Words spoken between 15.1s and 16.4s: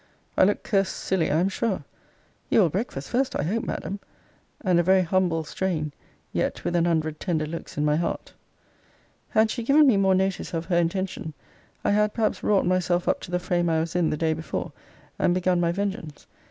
and begun my vengeance.